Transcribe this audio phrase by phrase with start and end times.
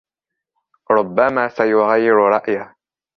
[0.91, 2.75] ربما سيغير رأيه.